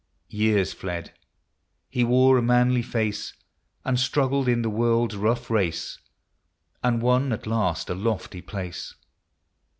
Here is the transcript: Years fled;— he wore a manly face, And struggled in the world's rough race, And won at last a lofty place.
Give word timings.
Years 0.29 0.73
fled;— 0.73 1.13
he 1.87 2.03
wore 2.03 2.35
a 2.35 2.41
manly 2.41 2.81
face, 2.81 3.33
And 3.85 3.99
struggled 3.99 4.47
in 4.47 4.63
the 4.63 4.69
world's 4.71 5.15
rough 5.15 5.51
race, 5.51 5.99
And 6.83 7.03
won 7.03 7.31
at 7.31 7.45
last 7.45 7.87
a 7.87 7.93
lofty 7.93 8.41
place. 8.41 8.95